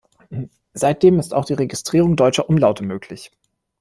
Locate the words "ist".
1.19-1.31